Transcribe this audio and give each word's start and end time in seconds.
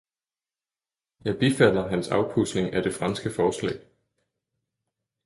Jeg 1.25 1.37
bifalder 1.39 1.87
hans 1.87 2.07
afpudsning 2.11 2.73
af 2.73 2.83
det 2.83 2.93
franske 2.93 3.29
forslag. 3.31 3.79